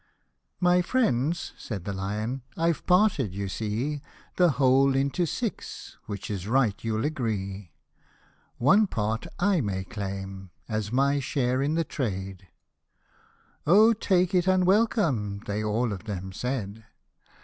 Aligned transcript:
"*My 0.59 0.81
friends," 0.81 1.53
said 1.59 1.85
the 1.85 1.93
Lion," 1.93 2.41
Pve 2.57 2.87
parted, 2.87 3.35
you 3.35 3.47
see, 3.47 4.01
The 4.35 4.49
whole 4.53 4.95
into 4.95 5.27
six, 5.27 5.95
which 6.07 6.27
is 6.31 6.47
right, 6.47 6.83
you'll 6.83 7.05
agree; 7.05 7.71
One 8.57 8.87
part 8.87 9.27
I 9.37 9.61
may 9.61 9.83
claim, 9.83 10.49
as 10.67 10.91
my 10.91 11.19
share 11.19 11.61
in 11.61 11.75
the 11.75 11.83
trade;"" 11.83 12.47
O 13.77 13.93
take 13.93 14.33
it 14.33 14.47
and 14.47 14.65
welcome," 14.65 15.43
they 15.45 15.63
all 15.63 15.93
of 15.93 16.05
them 16.05 16.31
said. 16.31 16.83